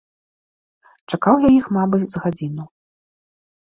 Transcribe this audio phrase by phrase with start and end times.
[1.13, 2.63] Чакаў я іх, мабыць, з гадзіну.